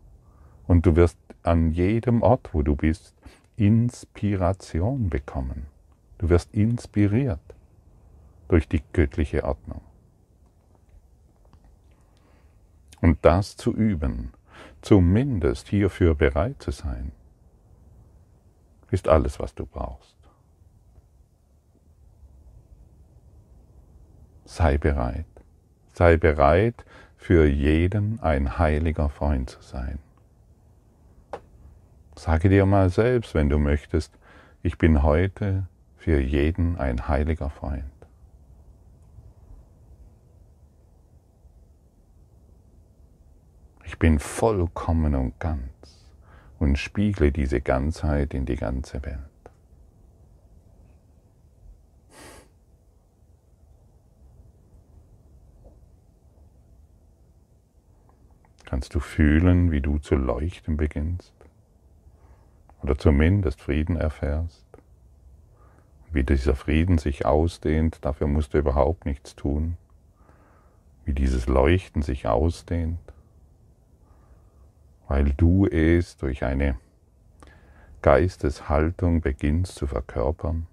Und 0.67 0.87
du 0.87 0.97
wirst 0.97 1.19
an 1.43 1.71
jedem 1.71 2.23
Ort, 2.23 2.51
wo 2.53 2.63
du 2.63 2.75
bist, 2.75 3.15
Inspiration 3.57 5.11
bekommen. 5.11 5.67
Du 6.19 6.29
wirst 6.29 6.53
inspiriert 6.55 7.41
durch 8.49 8.69
die 8.69 8.83
göttliche 8.93 9.45
Ordnung. 9.45 9.83
Und 13.01 13.19
das 13.23 13.57
zu 13.57 13.75
üben, 13.75 14.33
zumindest 14.81 15.69
hierfür 15.69 16.15
bereit 16.15 16.63
zu 16.63 16.71
sein, 16.71 17.13
ist 18.91 19.09
alles, 19.09 19.39
was 19.39 19.55
du 19.55 19.67
brauchst. 19.67 20.17
Sei 24.45 24.79
bereit, 24.79 25.27
sei 25.93 26.17
bereit, 26.17 26.85
für 27.17 27.47
jeden 27.47 28.21
ein 28.21 28.59
heiliger 28.59 29.09
Freund 29.09 29.51
zu 29.51 29.63
sein. 29.63 29.99
Sage 32.17 32.49
dir 32.49 32.65
mal 32.65 32.91
selbst, 32.91 33.35
wenn 33.35 33.49
du 33.49 33.59
möchtest, 33.59 34.17
ich 34.63 34.79
bin 34.79 35.03
heute 35.03 35.67
für 35.97 36.21
jeden 36.21 36.79
ein 36.79 37.09
heiliger 37.09 37.51
Freund. 37.51 37.85
Ich 43.85 43.99
bin 43.99 44.19
vollkommen 44.19 45.15
und 45.15 45.39
ganz 45.39 45.71
und 46.59 46.79
spiegle 46.79 47.33
diese 47.33 47.61
Ganzheit 47.61 48.33
in 48.33 48.47
die 48.47 48.57
ganze 48.57 49.03
Welt. 49.05 49.19
Kannst 58.65 58.95
du 58.95 59.01
fühlen, 59.01 59.71
wie 59.71 59.81
du 59.81 59.99
zu 59.99 60.17
leuchten 60.17 60.77
beginnst? 60.77 61.34
Oder 62.85 62.97
zumindest 62.97 63.61
Frieden 63.61 63.97
erfährst? 63.97 64.65
Wie 66.13 66.23
dieser 66.23 66.55
Frieden 66.55 66.99
sich 66.99 67.27
ausdehnt, 67.27 68.05
dafür 68.05 68.29
musst 68.29 68.55
du 68.55 68.59
überhaupt 68.59 69.05
nichts 69.05 69.35
tun. 69.35 69.77
Wie 71.05 71.13
dieses 71.15 71.49
Leuchten 71.49 72.03
sich 72.03 72.29
ausdehnt 72.29 73.01
weil 75.09 75.33
du 75.33 75.67
es 75.67 76.17
durch 76.17 76.45
eine 76.45 76.79
Geisteshaltung 78.03 79.21
beginnst 79.21 79.77
zu 79.77 79.87
verkörpern. 79.87 80.67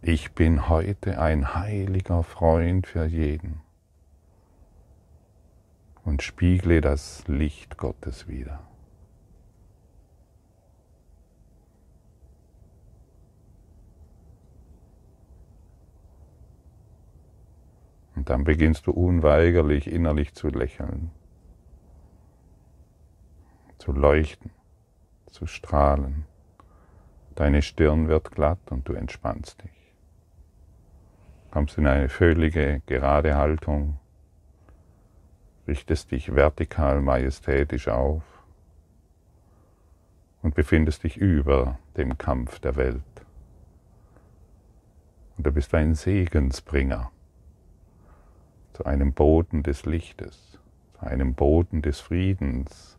Ich 0.00 0.32
bin 0.32 0.68
heute 0.68 1.20
ein 1.20 1.54
heiliger 1.54 2.22
Freund 2.22 2.86
für 2.86 3.04
jeden 3.04 3.60
und 6.04 6.22
spiegle 6.22 6.80
das 6.80 7.26
Licht 7.26 7.76
Gottes 7.78 8.28
wieder. 8.28 8.60
Und 18.18 18.28
dann 18.28 18.42
beginnst 18.42 18.86
du 18.86 18.90
unweigerlich 18.90 19.90
innerlich 19.90 20.34
zu 20.34 20.48
lächeln 20.48 21.12
zu 23.78 23.92
leuchten, 23.92 24.50
zu 25.26 25.46
strahlen. 25.46 26.24
Deine 27.34 27.62
Stirn 27.62 28.08
wird 28.08 28.32
glatt 28.32 28.70
und 28.70 28.88
du 28.88 28.92
entspannst 28.92 29.62
dich. 29.62 29.94
Kommst 31.50 31.78
in 31.78 31.86
eine 31.86 32.08
völlige, 32.08 32.82
gerade 32.86 33.36
Haltung, 33.36 33.98
richtest 35.66 36.10
dich 36.10 36.34
vertikal 36.34 37.00
majestätisch 37.00 37.88
auf 37.88 38.24
und 40.42 40.54
befindest 40.54 41.04
dich 41.04 41.16
über 41.16 41.78
dem 41.96 42.18
Kampf 42.18 42.58
der 42.58 42.76
Welt. 42.76 43.02
Und 45.36 45.46
du 45.46 45.52
bist 45.52 45.72
ein 45.72 45.94
Segensbringer 45.94 47.12
zu 48.78 48.86
einem 48.86 49.12
Boden 49.12 49.64
des 49.64 49.86
Lichtes, 49.86 50.56
zu 50.92 51.00
einem 51.04 51.34
Boden 51.34 51.82
des 51.82 51.98
Friedens, 51.98 52.96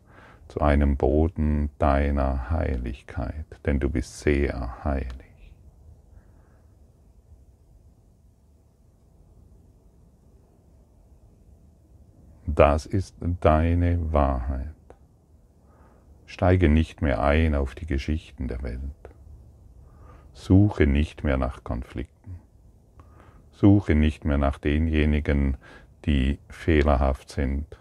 zu 0.48 0.60
einem 0.60 0.98
Boden 0.98 1.70
deiner 1.78 2.50
Heiligkeit, 2.50 3.46
denn 3.64 3.80
du 3.80 3.88
bist 3.88 4.20
sehr 4.20 4.84
heilig. 4.84 5.08
Das 12.44 12.84
ist 12.84 13.16
deine 13.40 14.12
Wahrheit. 14.12 14.74
Steige 16.26 16.68
nicht 16.68 17.00
mehr 17.00 17.22
ein 17.22 17.54
auf 17.54 17.74
die 17.74 17.86
Geschichten 17.86 18.48
der 18.48 18.62
Welt. 18.62 18.80
Suche 20.34 20.86
nicht 20.86 21.24
mehr 21.24 21.38
nach 21.38 21.64
Konflikten. 21.64 22.19
Suche 23.60 23.94
nicht 23.94 24.24
mehr 24.24 24.38
nach 24.38 24.58
denjenigen, 24.58 25.56
die 26.06 26.38
fehlerhaft 26.48 27.30
sind 27.30 27.80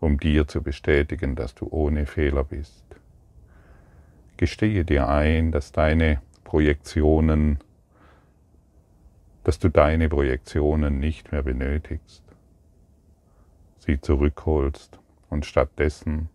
um 0.00 0.18
dir 0.18 0.48
zu 0.48 0.62
bestätigen, 0.62 1.36
dass 1.36 1.54
du 1.54 1.68
ohne 1.70 2.06
Fehler 2.06 2.42
bist. 2.42 2.84
Gestehe 4.36 4.84
dir 4.84 5.08
ein, 5.08 5.52
dass 5.52 5.72
deine 5.72 6.22
Projektionen, 6.44 7.58
dass 9.44 9.58
du 9.58 9.68
deine 9.68 10.08
Projektionen 10.08 10.98
nicht 10.98 11.30
mehr 11.32 11.42
benötigst, 11.42 12.24
sie 13.78 14.00
zurückholst 14.00 14.98
und 15.28 15.44
stattdessen 15.44 16.30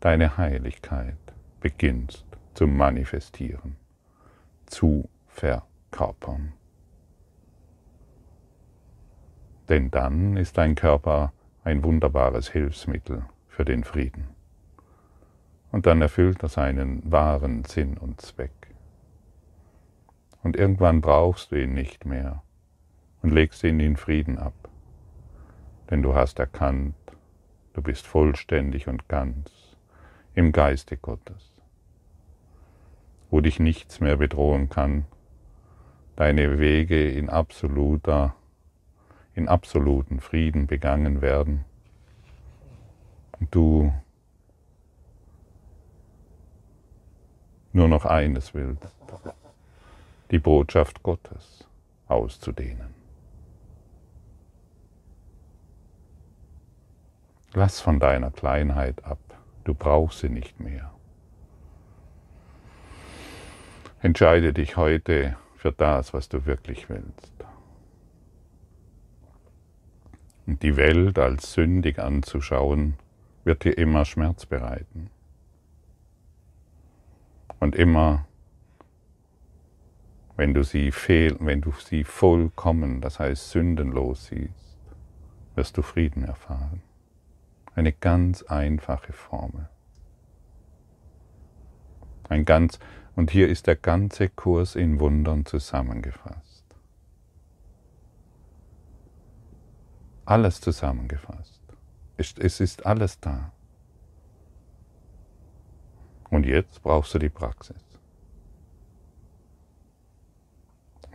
deine 0.00 0.36
Heiligkeit 0.36 1.16
beginnst 1.60 2.24
zu 2.54 2.68
manifestieren, 2.68 3.76
zu 4.66 5.08
verkörpern. 5.26 6.52
Denn 9.68 9.90
dann 9.90 10.36
ist 10.36 10.58
dein 10.58 10.74
Körper 10.74 11.32
ein 11.64 11.82
wunderbares 11.82 12.50
Hilfsmittel 12.50 13.24
für 13.48 13.64
den 13.64 13.84
Frieden. 13.84 14.28
Und 15.72 15.86
dann 15.86 16.02
erfüllt 16.02 16.42
er 16.42 16.48
seinen 16.48 17.10
wahren 17.10 17.64
Sinn 17.64 17.96
und 17.96 18.20
Zweck. 18.20 18.74
Und 20.42 20.56
irgendwann 20.56 21.00
brauchst 21.00 21.50
du 21.50 21.62
ihn 21.62 21.72
nicht 21.72 22.04
mehr 22.04 22.42
und 23.22 23.30
legst 23.30 23.64
ihn 23.64 23.80
in 23.80 23.96
Frieden 23.96 24.38
ab. 24.38 24.52
Denn 25.90 26.02
du 26.02 26.14
hast 26.14 26.38
erkannt, 26.38 26.94
du 27.72 27.82
bist 27.82 28.06
vollständig 28.06 28.86
und 28.86 29.08
ganz 29.08 29.50
im 30.34 30.52
Geiste 30.52 30.96
Gottes, 30.96 31.52
wo 33.30 33.40
dich 33.40 33.58
nichts 33.58 34.00
mehr 34.00 34.16
bedrohen 34.16 34.68
kann, 34.68 35.06
deine 36.16 36.58
Wege 36.58 37.10
in 37.10 37.30
absoluter 37.30 38.34
in 39.34 39.48
absoluten 39.48 40.20
Frieden 40.20 40.66
begangen 40.66 41.20
werden. 41.20 41.64
Und 43.40 43.54
du 43.54 43.92
nur 47.72 47.88
noch 47.88 48.04
eines 48.04 48.54
willst, 48.54 48.94
die 50.30 50.38
Botschaft 50.38 51.02
Gottes 51.02 51.66
auszudehnen. 52.06 52.94
Lass 57.52 57.80
von 57.80 58.00
deiner 58.00 58.30
Kleinheit 58.30 59.04
ab, 59.04 59.18
du 59.64 59.74
brauchst 59.74 60.20
sie 60.20 60.28
nicht 60.28 60.58
mehr. 60.60 60.92
Entscheide 64.00 64.52
dich 64.52 64.76
heute 64.76 65.36
für 65.56 65.72
das, 65.72 66.12
was 66.12 66.28
du 66.28 66.46
wirklich 66.46 66.88
willst. 66.88 67.32
Und 70.46 70.62
die 70.62 70.76
Welt 70.76 71.18
als 71.18 71.52
sündig 71.52 71.98
anzuschauen, 71.98 72.94
wird 73.44 73.64
dir 73.64 73.76
immer 73.76 74.04
Schmerz 74.04 74.46
bereiten. 74.46 75.10
Und 77.60 77.74
immer, 77.74 78.26
wenn 80.36 80.52
du 80.52 80.62
sie 80.64 80.90
fehl, 80.92 81.36
wenn 81.40 81.60
du 81.60 81.72
sie 81.72 82.04
vollkommen, 82.04 83.00
das 83.00 83.18
heißt 83.18 83.50
sündenlos 83.50 84.26
siehst, 84.26 84.78
wirst 85.54 85.76
du 85.76 85.82
Frieden 85.82 86.24
erfahren. 86.24 86.82
Eine 87.74 87.92
ganz 87.92 88.42
einfache 88.42 89.12
Formel. 89.12 89.68
Ein 92.28 92.44
ganz, 92.44 92.78
und 93.16 93.30
hier 93.30 93.48
ist 93.48 93.66
der 93.66 93.76
ganze 93.76 94.28
Kurs 94.28 94.76
in 94.76 95.00
Wundern 95.00 95.46
zusammengefasst. 95.46 96.53
Alles 100.26 100.60
zusammengefasst. 100.60 101.60
Es 102.16 102.60
ist 102.60 102.86
alles 102.86 103.20
da. 103.20 103.52
Und 106.30 106.46
jetzt 106.46 106.82
brauchst 106.82 107.14
du 107.14 107.18
die 107.18 107.28
Praxis. 107.28 107.76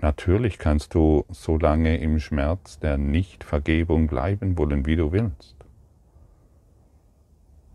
Natürlich 0.02 0.60
kannst 0.60 0.94
du 0.94 1.26
so 1.30 1.58
lange 1.58 1.98
im 1.98 2.20
Schmerz 2.20 2.80
der 2.80 2.98
Nichtvergebung 2.98 4.08
bleiben 4.08 4.58
wollen, 4.58 4.86
wie 4.86 4.96
du 4.96 5.12
willst. 5.12 5.56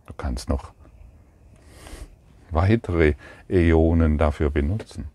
Du 0.07 0.15
kannst 0.15 0.49
noch 0.49 0.73
weitere 2.51 3.15
Äonen 3.49 4.17
dafür 4.17 4.51
benutzen. 4.51 5.09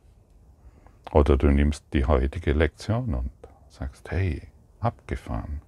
Oder 1.11 1.37
du 1.37 1.47
nimmst 1.47 1.85
die 1.93 2.05
heutige 2.05 2.53
Lektion 2.53 3.13
und 3.15 3.31
sagst, 3.69 4.11
hey, 4.11 4.43
abgefahren. 4.79 5.61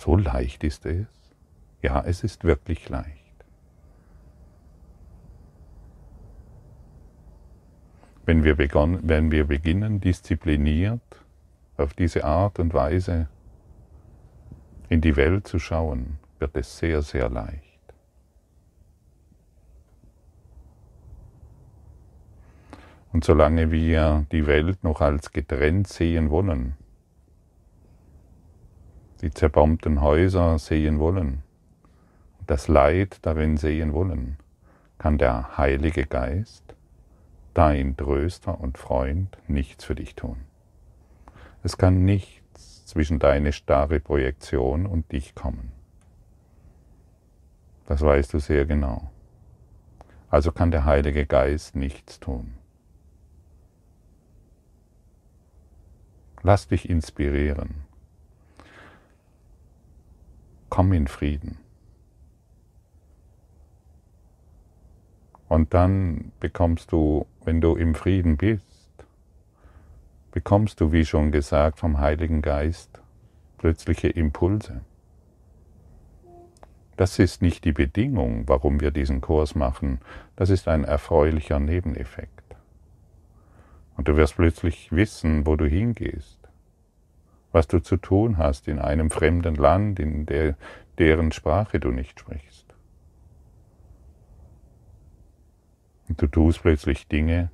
So 0.00 0.16
leicht 0.16 0.64
ist 0.64 0.86
es. 0.86 1.06
Ja, 1.82 2.02
es 2.06 2.24
ist 2.24 2.44
wirklich 2.44 2.88
leicht. 2.88 3.44
Wenn 8.24 8.42
wir, 8.42 8.56
begonnen, 8.56 9.00
wenn 9.02 9.30
wir 9.30 9.44
beginnen, 9.44 10.00
diszipliniert 10.00 11.02
auf 11.76 11.92
diese 11.92 12.24
Art 12.24 12.58
und 12.58 12.72
Weise 12.72 13.28
in 14.88 15.02
die 15.02 15.16
Welt 15.16 15.46
zu 15.46 15.58
schauen, 15.58 16.18
wird 16.38 16.56
es 16.56 16.78
sehr, 16.78 17.02
sehr 17.02 17.28
leicht. 17.28 17.60
Und 23.12 23.22
solange 23.22 23.70
wir 23.70 24.24
die 24.32 24.46
Welt 24.46 24.82
noch 24.82 25.02
als 25.02 25.30
getrennt 25.30 25.88
sehen 25.88 26.30
wollen, 26.30 26.78
die 29.20 29.30
zerbombten 29.30 30.00
Häuser 30.00 30.58
sehen 30.58 30.98
wollen, 30.98 31.42
das 32.46 32.68
Leid 32.68 33.18
darin 33.22 33.56
sehen 33.56 33.92
wollen, 33.92 34.36
kann 34.98 35.18
der 35.18 35.56
Heilige 35.56 36.06
Geist, 36.06 36.74
dein 37.54 37.96
Tröster 37.96 38.60
und 38.60 38.78
Freund, 38.78 39.38
nichts 39.46 39.84
für 39.84 39.94
dich 39.94 40.14
tun. 40.14 40.38
Es 41.62 41.76
kann 41.76 42.04
nichts 42.04 42.86
zwischen 42.86 43.18
deine 43.18 43.52
starre 43.52 44.00
Projektion 44.00 44.86
und 44.86 45.12
dich 45.12 45.34
kommen. 45.34 45.72
Das 47.86 48.00
weißt 48.02 48.32
du 48.32 48.38
sehr 48.38 48.66
genau. 48.66 49.10
Also 50.30 50.52
kann 50.52 50.70
der 50.70 50.84
Heilige 50.84 51.26
Geist 51.26 51.76
nichts 51.76 52.20
tun. 52.20 52.54
Lass 56.42 56.68
dich 56.68 56.88
inspirieren. 56.88 57.89
Komm 60.70 60.92
in 60.92 61.08
Frieden. 61.08 61.58
Und 65.48 65.74
dann 65.74 66.30
bekommst 66.38 66.92
du, 66.92 67.26
wenn 67.44 67.60
du 67.60 67.74
im 67.74 67.96
Frieden 67.96 68.36
bist, 68.36 68.64
bekommst 70.30 70.80
du, 70.80 70.92
wie 70.92 71.04
schon 71.04 71.32
gesagt, 71.32 71.80
vom 71.80 71.98
Heiligen 71.98 72.40
Geist 72.40 73.02
plötzliche 73.58 74.08
Impulse. 74.08 74.80
Das 76.96 77.18
ist 77.18 77.42
nicht 77.42 77.64
die 77.64 77.72
Bedingung, 77.72 78.44
warum 78.46 78.80
wir 78.80 78.92
diesen 78.92 79.20
Kurs 79.20 79.54
machen, 79.56 80.00
das 80.36 80.50
ist 80.50 80.68
ein 80.68 80.84
erfreulicher 80.84 81.58
Nebeneffekt. 81.58 82.56
Und 83.96 84.06
du 84.06 84.16
wirst 84.16 84.36
plötzlich 84.36 84.92
wissen, 84.92 85.46
wo 85.46 85.56
du 85.56 85.66
hingehst, 85.66 86.39
was 87.52 87.66
du 87.66 87.80
zu 87.80 87.96
tun 87.96 88.38
hast 88.38 88.68
in 88.68 88.78
einem 88.78 89.10
fremden 89.10 89.54
Land, 89.54 89.98
in 89.98 90.26
der, 90.26 90.56
deren 90.98 91.32
Sprache 91.32 91.80
du 91.80 91.90
nicht 91.90 92.20
sprichst. 92.20 92.66
Und 96.08 96.20
du 96.20 96.26
tust 96.26 96.62
plötzlich 96.62 97.08
Dinge, 97.08 97.50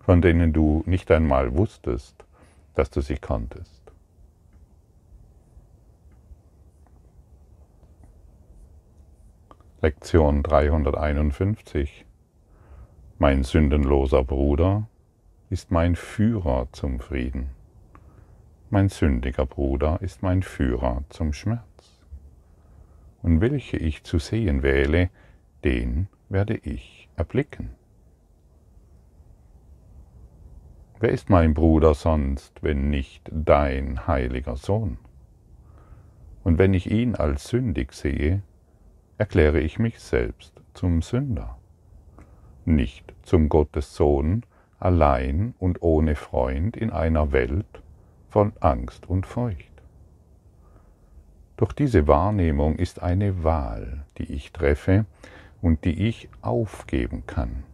von 0.00 0.22
denen 0.22 0.52
du 0.52 0.82
nicht 0.86 1.10
einmal 1.10 1.56
wusstest, 1.56 2.24
dass 2.74 2.90
du 2.90 3.00
sie 3.00 3.16
konntest. 3.16 3.78
Lektion 9.80 10.42
351 10.42 12.04
Mein 13.18 13.44
sündenloser 13.44 14.24
Bruder 14.24 14.88
ist 15.50 15.70
mein 15.70 15.94
Führer 15.94 16.68
zum 16.72 17.00
Frieden. 17.00 17.57
Mein 18.70 18.90
sündiger 18.90 19.46
Bruder 19.46 19.98
ist 20.02 20.22
mein 20.22 20.42
Führer 20.42 21.02
zum 21.08 21.32
Schmerz. 21.32 22.04
Und 23.22 23.40
welche 23.40 23.78
ich 23.78 24.04
zu 24.04 24.18
sehen 24.18 24.62
wähle, 24.62 25.08
den 25.64 26.08
werde 26.28 26.54
ich 26.54 27.08
erblicken. 27.16 27.70
Wer 31.00 31.08
ist 31.08 31.30
mein 31.30 31.54
Bruder 31.54 31.94
sonst, 31.94 32.62
wenn 32.62 32.90
nicht 32.90 33.30
dein 33.32 34.06
heiliger 34.06 34.56
Sohn? 34.56 34.98
Und 36.44 36.58
wenn 36.58 36.74
ich 36.74 36.90
ihn 36.90 37.14
als 37.14 37.48
sündig 37.48 37.94
sehe, 37.94 38.42
erkläre 39.16 39.60
ich 39.60 39.78
mich 39.78 39.98
selbst 39.98 40.60
zum 40.74 41.00
Sünder, 41.00 41.56
nicht 42.66 43.14
zum 43.22 43.48
Gottes 43.48 43.94
Sohn, 43.94 44.44
allein 44.78 45.54
und 45.58 45.80
ohne 45.80 46.16
Freund 46.16 46.76
in 46.76 46.90
einer 46.90 47.32
Welt 47.32 47.82
von 48.38 48.52
Angst 48.60 49.10
und 49.10 49.26
Furcht. 49.26 49.82
Doch 51.56 51.72
diese 51.72 52.06
Wahrnehmung 52.06 52.76
ist 52.76 53.02
eine 53.02 53.42
Wahl, 53.42 54.04
die 54.16 54.32
ich 54.32 54.52
treffe 54.52 55.06
und 55.60 55.84
die 55.84 56.06
ich 56.06 56.28
aufgeben 56.40 57.24
kann. 57.26 57.64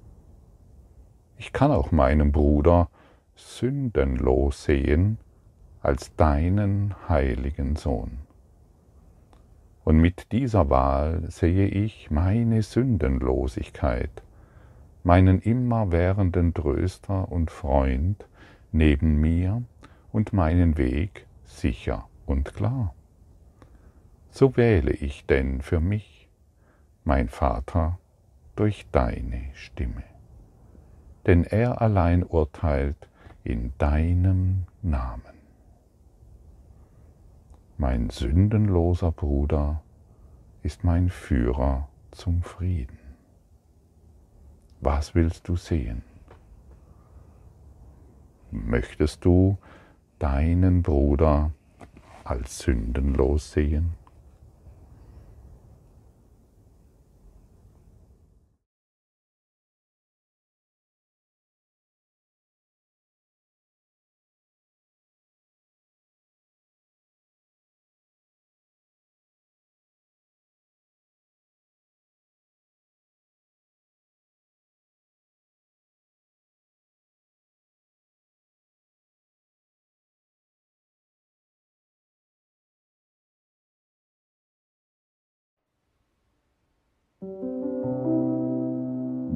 Ich 1.37 1.53
kann 1.53 1.71
auch 1.71 1.93
meinen 1.93 2.33
Bruder 2.33 2.89
sündenlos 3.37 4.65
sehen 4.65 5.19
als 5.83 6.17
deinen 6.17 6.95
heiligen 7.11 7.77
Sohn. 7.77 8.21
Und 9.85 9.99
mit 9.99 10.33
dieser 10.33 10.71
Wahl 10.71 11.31
sehe 11.31 11.67
ich 11.67 12.11
meine 12.11 12.63
Sündenlosigkeit 12.63 14.23
meinen 15.03 15.41
immerwährenden 15.41 16.55
Tröster 16.55 17.31
und 17.31 17.51
Freund 17.51 18.27
neben 18.73 19.21
mir 19.21 19.63
und 20.15 20.33
meinen 20.33 20.79
Weg 20.79 21.27
sicher 21.43 22.09
und 22.25 22.55
klar. 22.55 22.95
So 24.31 24.57
wähle 24.57 24.93
ich 24.93 25.27
denn 25.27 25.61
für 25.61 25.81
mich, 25.81 26.29
mein 27.03 27.29
Vater, 27.29 27.99
durch 28.55 28.87
deine 28.93 29.51
Stimme. 29.55 30.05
Denn 31.27 31.43
er 31.43 31.83
allein 31.83 32.23
urteilt 32.23 33.09
in 33.43 33.73
deinem 33.79 34.67
Namen. 34.83 35.35
Mein 37.77 38.09
sündenloser 38.09 39.11
Bruder 39.11 39.83
ist 40.63 40.85
mein 40.85 41.11
Führer 41.11 41.89
zum 42.13 42.43
Frieden. 42.43 43.01
Was 44.81 45.17
willst 45.17 45.49
du 45.49 45.57
sehen? 45.57 46.03
Möchtest 48.53 49.25
du 49.25 49.59
deinen 50.19 50.83
Bruder 50.83 51.51
als 52.25 52.59
sündenlos 52.59 53.53
sehen? 53.53 54.04